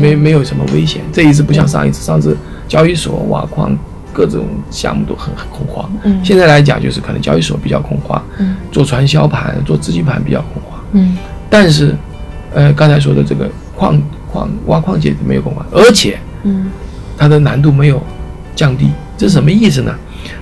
[0.00, 1.02] 没没有什么危险。
[1.12, 3.76] 这一次不像上一次，上次交易所挖矿
[4.12, 5.90] 各种项目都很很恐慌。
[6.04, 10.80] 嗯现在来讲，就是可能交易所比较恐慌，嗯做传销盘、做资金盘比较恐慌。
[10.92, 11.16] 嗯
[11.48, 11.94] 但是，
[12.54, 14.00] 呃，刚才说的这个矿
[14.32, 16.70] 矿挖矿界没有恐慌，而且嗯
[17.18, 18.02] 它的难度没有
[18.56, 19.94] 降低，这是什么意思呢？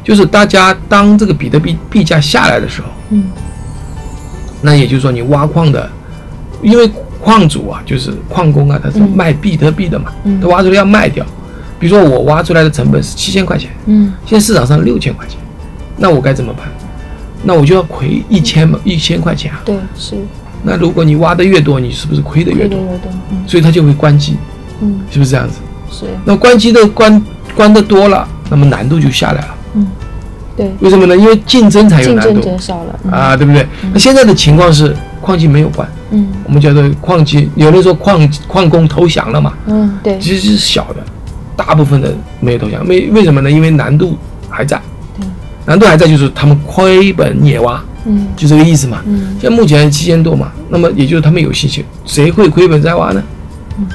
[0.04, 3.24] 就是大家当这个比特币币价下来的时候，嗯
[4.60, 5.88] 那也就是说你挖矿的，
[6.62, 6.90] 因为
[7.20, 11.24] 矿主啊，就是矿工啊，他是嗯卖比特币的嘛，嗯他挖出来要卖掉。
[11.78, 15.38] 比如说我挖出来的成本是七千块钱，嗯现在市场上六千块钱，
[15.96, 16.66] 那我该怎么办？
[17.44, 19.60] 那我就要亏一千嘛，一千块钱啊。
[19.64, 20.16] 对是
[20.64, 22.76] 那如果你挖的越多，你是不是亏的越多？
[22.78, 24.36] 亏的越多，嗯所以他就会关机，
[24.80, 25.58] 嗯是不是这样子？
[25.90, 29.54] 是那关机的关关的多了，那么难度就下来了。
[29.74, 29.86] 嗯
[30.56, 31.16] 对为什么呢？
[31.16, 33.64] 因为竞争才有竞争难度减少了，嗯啊，对不对？
[33.92, 36.26] 那现在的情况是矿机没有关，嗯。
[36.44, 40.18] 我们叫做矿机，有人说矿矿工投降了嘛，嗯对。
[40.18, 41.04] 其实是小的，
[41.56, 42.86] 大部分的没有投降。
[42.86, 43.50] 为为什么呢？
[43.50, 44.16] 因为难度
[44.48, 44.80] 还在。
[45.18, 45.26] 对，
[45.66, 48.26] 难度还在，就是他们亏本也挖，嗯。
[48.36, 49.02] 就这个意思嘛。
[49.06, 49.36] 嗯。
[49.40, 53.22] 现在目前七千多嘛，那么也就是他们有信心，谁会亏本再挖呢？
[53.78, 53.86] 嗯。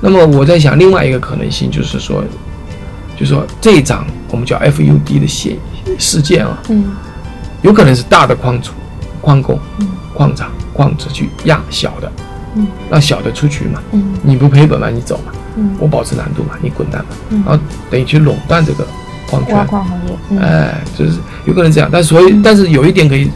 [0.00, 2.22] 那么我在想，另外一个可能性就是说，
[3.16, 5.56] 就是说这一场我们叫 FUD 的现
[5.98, 6.84] 事件啊，嗯。
[7.62, 8.72] 有可能是大的矿主、
[9.20, 9.86] 矿工、嗯。
[10.14, 12.12] 矿场、矿子去压小的，
[12.56, 12.66] 嗯。
[12.90, 13.80] 让小的出局嘛。
[13.92, 14.02] 嗯。
[14.22, 15.70] 你不赔本嘛，你走嘛，嗯。
[15.78, 17.42] 我保持难度嘛，你滚蛋嘛，嗯。
[17.46, 18.86] 然后等于去垄断这个
[19.28, 20.38] 矿矿行业，嗯。
[20.38, 21.88] 哎，就是有可能这样。
[21.92, 23.30] 但所以，但是有一点可以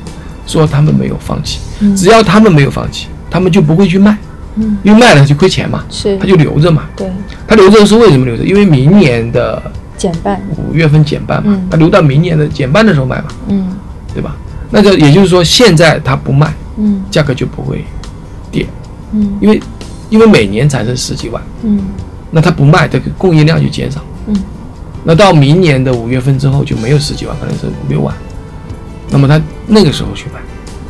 [0.47, 1.95] 说，他们没有放弃，嗯。
[1.95, 4.17] 只要他们没有放弃，他们就不会去卖，
[4.57, 4.79] 嗯。
[4.83, 6.17] 因为卖了就亏钱嘛，是。
[6.19, 6.85] 他就留着嘛。
[6.97, 7.11] 对。
[7.47, 8.45] 他留着是为什么留着？
[8.45, 9.63] 因为明年的
[9.97, 13.69] 减半，五月份减半嘛嗯，他留到明年的减半的时候卖嘛，嗯。
[14.15, 14.35] 对吧？
[14.71, 17.85] 那就也就是说，现在他不卖，嗯价格就不会
[18.51, 18.67] 跌，
[19.13, 19.61] 嗯因为
[20.11, 21.81] 因为每年产生十几万，嗯
[22.31, 24.01] 那它不卖，这个供应量就减少。
[24.27, 24.37] 嗯
[25.05, 28.15] 那到明年的五月份之后就没有十几万，可能是五六万。
[29.09, 30.41] 那么它那个时候去买，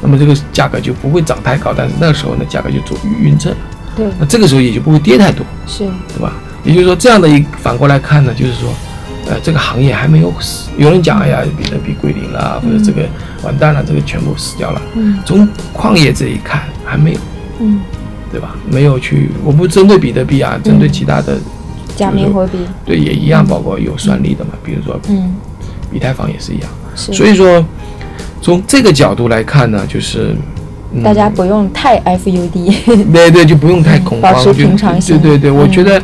[0.01, 3.59] 那么这个价格就不会涨太高，但是那个时候呢，价格就做匀称了。
[3.95, 6.33] 对那这个时候也就不会跌太多，是对吧？
[6.65, 8.71] 也就是说，这样的一反过来看呢，就是说，
[9.27, 10.71] 呃，这个行业还没有死。
[10.79, 13.07] 有人讲，哎呀，比特币归零了，或者这个
[13.47, 14.83] 完蛋了，这个全部死掉了。
[14.97, 15.19] 嗯。
[15.25, 17.19] 从矿业这一看，还没有，
[17.61, 17.81] 嗯。
[18.33, 18.57] 对吧？
[18.69, 21.39] 没有去，我不针对比特币啊，针对其他的，
[21.95, 25.33] 加密货币，对，也一样，包括有算力的嘛，比如说嗯。
[25.93, 26.69] 以太坊也是一样。
[26.97, 27.65] 是，所以说，
[28.43, 30.35] 从这个角度来看呢，就是、
[30.93, 32.75] 嗯、大家不用太 FUD，
[33.13, 35.71] 对对，就不用太恐慌，保持就平常心对对对，我嗯。
[35.71, 36.03] 觉得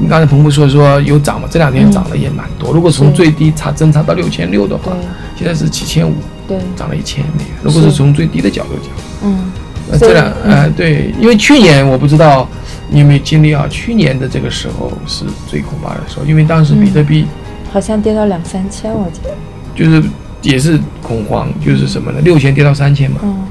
[0.00, 2.72] 你刚才彭博说说有涨嘛，这两天涨了也蛮多。
[2.72, 4.92] 如果从最低差增差到六千六的话，
[5.36, 6.14] 现在是七千五，
[6.48, 7.52] 对，涨了一千美元。
[7.62, 7.96] 如果是是。
[7.96, 8.90] 从最低的角度讲，
[9.24, 9.52] 嗯。
[9.88, 12.48] 那这两呃对，因为去年我不知道
[12.90, 17.24] 你有没有经历啊，去年的这个时候是最恐怕的时候，因为当时比特币
[17.72, 19.30] 好像跌到两三千，我记得，
[19.76, 20.02] 就是
[20.42, 22.18] 也是恐慌，就是什么呢？
[22.22, 23.46] 六千跌到三千嘛，嗯。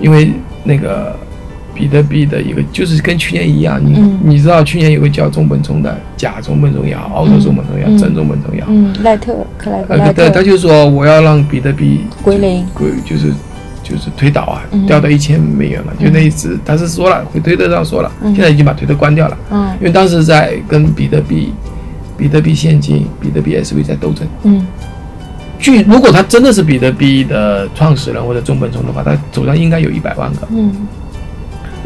[0.00, 0.32] 因为
[0.64, 1.16] 那个
[1.78, 4.18] 比特币的一个就是跟去年一样，你、嗯。
[4.24, 7.96] 你知道去年有个叫中本聪的假中本聪也好，澳洲中本聪也好，嗯。
[7.96, 13.32] 真中本聪也好，嗯，赖特克莱赖对，他就说我要让比特币归零，归就是
[13.84, 14.84] 就是推倒啊，嗯。
[14.86, 18.34] 掉到一千美元嘛，就那一次他是说了，会推特上说了，嗯。
[18.34, 19.70] 现在已经把推特关掉了，嗯。
[19.78, 21.52] 因为当时在跟比特币、
[22.16, 24.26] 比特币现金、比特币 SV 在斗争。
[24.42, 24.66] 嗯。
[25.60, 30.72] 据如果他真的是比特币的创始人或者中本聪的话，他手上应该有一百万个，嗯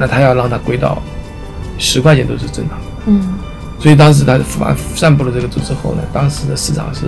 [0.03, 1.01] 那他要让它归到
[1.79, 2.87] 十块钱都是正常的。
[3.07, 3.35] 嗯
[3.79, 7.07] 所以当时他发散布了这个之后呢，当时的市场是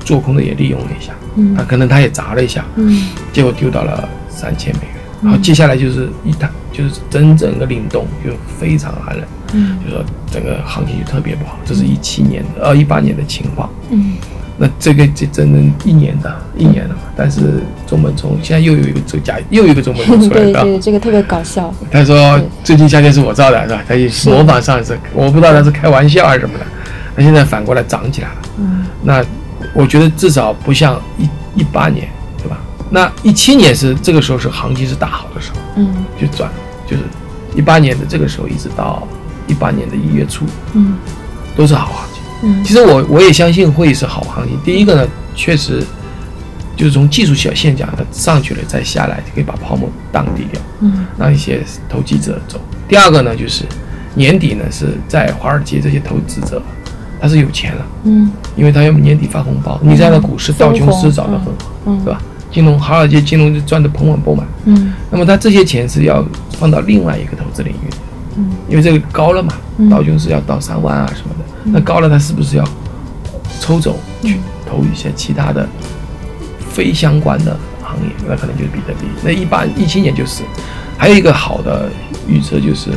[0.00, 4.92] 做空的也利用了一下，嗯他可能他也砸了一下，嗯结果丢到了三千美元。
[5.22, 11.58] 然后接下来就是一探，就是真正的凛冬，就非常寒冷，嗯就说整个行情就特别不好。
[11.64, 13.68] 这是一七年的，呃，一八年的情况。
[13.90, 14.14] 嗯
[14.60, 17.00] 那这个这整整一年的，一年了嘛。
[17.16, 20.62] 但是中本聪现在又有一个这假，又有一个中本聪出来 对了。
[20.64, 23.82] 对，这个特别搞笑，他说最近夏天是我造的，是吧？
[23.86, 26.66] 他也是模仿上一次，我不知道他是开玩笑还是什么的。
[27.16, 29.24] 那现在反过来涨起来了，嗯那
[29.74, 31.28] 我觉得至少不像一
[31.60, 32.58] 一八年，对吧？
[32.90, 35.88] 那一七年是这个时候是行情是大好的时候，嗯
[36.20, 36.50] 就转，
[36.86, 37.02] 就是
[37.54, 39.06] 一八年的这个时候一直到
[39.46, 40.44] 一八年的一月初
[40.74, 40.96] 嗯
[41.56, 42.07] 都是好行情。
[42.42, 44.58] 嗯其实我我也相信会是好行情。
[44.64, 45.82] 第一个呢，确实
[46.76, 52.60] 就是从技术小线讲，它上去了再下来，就可以把泡沫荡低掉，嗯让一些投机者走。
[52.86, 53.64] 第二个呢，就是
[54.14, 56.62] 年底呢是在华尔街这些投资者
[57.20, 59.78] 他是有钱了，嗯因为他要年底发红包。
[59.82, 62.20] 你在那股市道琼斯涨得很好，嗯对吧？
[62.50, 64.46] 金融华尔街金融就赚得盆满钵满。
[64.64, 67.90] 嗯那么他这些钱是要放到另外一个投资领域，
[68.36, 72.64] 嗯因为这个高了嘛，嗯道琼斯要到三万啊什么的，那高了它是不是要
[73.60, 74.38] 抽走去
[74.68, 75.68] 投一些其他的
[76.70, 78.12] 非相关的行业？
[78.26, 79.06] 那可能就是比特币。
[79.22, 80.42] 那一般一七年就是，
[80.96, 81.90] 还有一个好的
[82.26, 82.90] 预测就是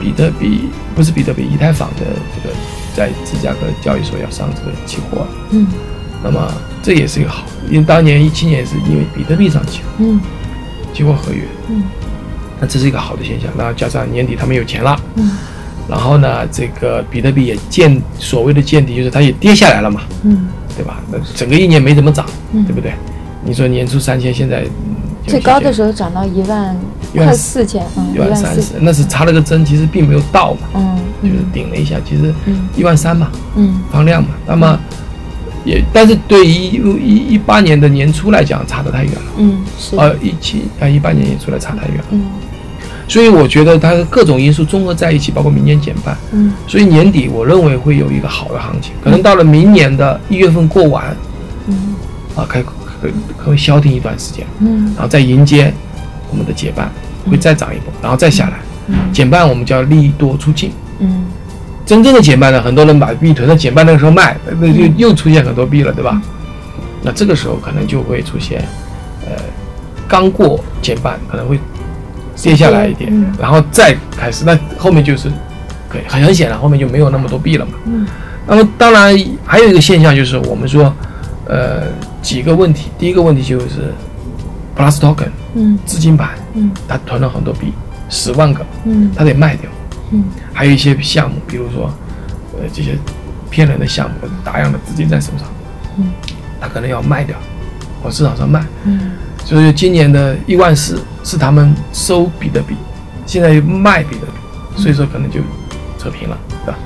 [0.00, 2.04] 比特币不是比特币，以太坊的
[2.34, 2.54] 这个
[2.94, 5.66] 在芝加哥交易所要上这个期货，嗯
[6.22, 6.52] 那么
[6.82, 10.20] 这也是一个好，因为当年一七年是因为比特币上期货嗯
[10.92, 11.82] 期货合约，嗯
[12.60, 13.50] 那这是一个好的现象。
[13.56, 14.98] 那加上年底他们有钱了。
[15.16, 15.30] 嗯
[15.88, 21.02] 然后呢，这个比特币也见所谓的见底，就是它也跌下来了嘛，嗯，对吧？
[21.10, 22.64] 那整个一年没怎么涨，嗯。
[22.64, 22.92] 对不对？
[23.44, 24.96] 你说年初三千，现在、嗯、
[25.26, 26.74] 最高的时候候涨到一万
[27.12, 28.76] 一万快四千，嗯，一万三四。
[28.80, 31.46] 那是插了个针，其实并没有到嘛，嗯就是嗯。
[31.52, 32.66] 顶了一下，其实嗯。
[32.74, 33.78] 一万三嘛，嗯。
[33.92, 34.30] 放量嘛。
[34.46, 34.78] 那么
[35.66, 39.32] 也，但是对于一一一八年的年初来讲，差得太远了。
[39.36, 42.22] 嗯是，呃，一七啊一八年年初来差太远了，嗯
[43.06, 46.52] 所以我觉得它各种因素综合在一起，包括明年减半，嗯。
[46.66, 51.16] 所以年底我认为会有一个好的行情，可能到了明年的一月份过完
[51.66, 51.94] 嗯。
[52.34, 52.72] 啊，可可
[53.02, 54.86] 可可会消停一段时间，嗯。
[54.94, 55.72] 然后再迎接
[56.30, 56.90] 我们的减半，
[57.30, 58.58] 会再涨一波，然后再下来。
[58.88, 59.12] 嗯。
[59.12, 61.24] 减半我们叫利多出尽，嗯。
[61.86, 66.18] 真正的减半呢，很多人把币囤到减半那个时候卖，那就又出现很多币了，对吧？
[67.02, 68.64] 那这个时候可能就会出现，
[69.26, 69.32] 呃，
[70.08, 71.60] 刚过减半可能会
[72.42, 73.32] 跌下来一点，嗯。
[73.38, 75.28] 然后再开始，那后面就是
[75.88, 77.72] 可以很很显然后面就没有那么多币了嘛。
[77.86, 78.06] 嗯。
[78.46, 80.92] 那么当然还有一个现象就是我们说，
[81.46, 81.84] 呃，
[82.20, 83.92] 几个问题，第一个问题就是
[84.76, 85.78] Plus Token 嗯。
[85.86, 86.70] 资金盘，嗯。
[86.88, 87.72] 它囤了很多币，
[88.08, 89.10] 十万个，嗯。
[89.16, 89.70] 它得卖掉。
[90.10, 90.24] 嗯。
[90.52, 91.92] 还有一些项目，比如说，
[92.52, 92.96] 呃，这些
[93.50, 95.48] 骗人的项目，大量的资金在手上，
[95.96, 96.10] 嗯，
[96.60, 97.36] 他可能要卖掉，
[98.02, 98.64] 往市场上卖。
[98.84, 99.12] 嗯
[99.44, 102.74] 所以今年的一万四是他们收比特币，
[103.26, 105.40] 现在又卖比特币，所以说可能就
[105.98, 106.78] 扯平了，对吧？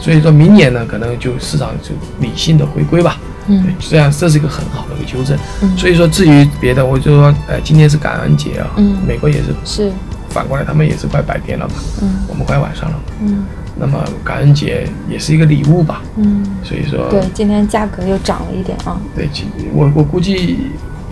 [0.00, 3.18] 所以说明年呢，可能就市场就理性的回归吧。
[3.46, 5.36] 对嗯，这样这是一个很好的一个纠正。
[5.62, 9.92] 嗯所以说至于别的，我就说，呃，今天是感恩节啊，嗯美国也是是，
[10.28, 13.02] 反过来，他们也是快白天了嘛，嗯我们快晚上了嘛。
[13.22, 13.44] 嗯
[13.76, 20.58] 那么感恩节也是一个礼物吧，嗯，所以说对，今天价格又涨了一点啊，对其我我估计，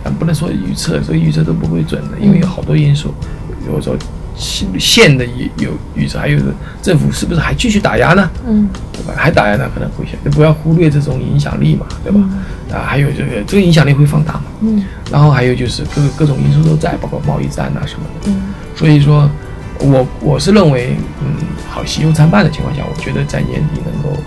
[0.03, 3.13] 呃不能说预测，这个预测都不会准的，因为有好多因素，
[3.47, 3.95] 比如说
[4.35, 6.39] 县县的有有预测，还有
[6.81, 8.29] 政府是不是还继续打压呢？
[8.47, 9.13] 嗯对吧？
[9.15, 12.19] 还打压呢可能会险，不要忽略这种影响力嘛，对吧？
[12.71, 18.31] 啊，还有这个这个影响力会放大嘛，嗯然后还有就是各各种因素都在，包括贸易战啊什么的。
[18.31, 19.29] 嗯所以说，
[19.79, 21.35] 我我是认为，嗯，
[21.69, 24.17] 好喜忧参半的情况下，我觉得在年底能够，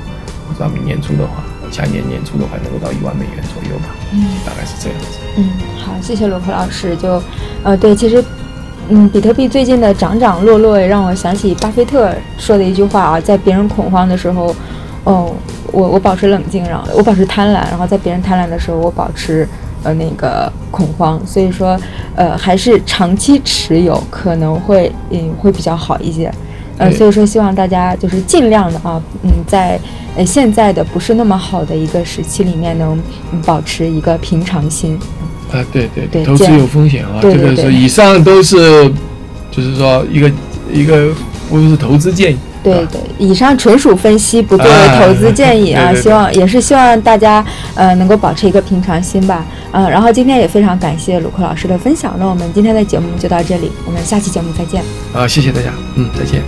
[0.46, 1.42] 不知道明年初的话，
[1.72, 5.06] 下年年初的话，能够到一万美元左右吧，嗯大概是这样子。
[5.38, 5.48] 嗯，
[5.82, 6.94] 好，谢谢罗克老师。
[6.96, 7.20] 就，
[7.64, 8.22] 呃，对，其实，
[8.90, 14.54] 嗯，比特币最近的涨涨落落，也让我想起巴菲特说的一句话啊，在别人恐慌的时候，
[15.04, 15.34] 哦，
[15.72, 19.48] 我我保持冷静，然后我保持贪婪，然后在别人贪婪的时候，我保持
[19.82, 21.18] 呃那个恐慌。
[21.26, 21.80] 所以说，
[22.14, 26.30] 呃，还是长期持有可能会嗯会比较好一些。
[26.82, 29.78] 呃，所以说希望大家就是尽量的啊，嗯，在
[30.16, 32.98] 呃现在的不是那么好的一个时期里面能
[33.32, 34.98] 嗯保持一个平常心。
[35.50, 38.56] 啊，对对对投资有风险啊，对对对这个是以上都是，
[39.50, 40.30] 就是说一个
[40.72, 41.10] 一个
[41.50, 45.92] 不是投资建议，对对，以上纯属分析，不作为啊投资建议啊。
[45.92, 49.44] 对对对希望也是希望大家呃能够保持一个平常心吧。
[49.72, 52.14] 嗯、然后今天也非常感谢鲁克老师的分享。
[52.18, 54.82] 那我们今天的节目就到这里，我们下期节目再见。
[55.14, 56.42] 啊，谢谢大家，嗯，再见。